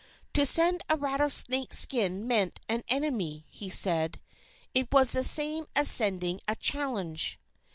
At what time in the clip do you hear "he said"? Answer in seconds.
3.51-4.19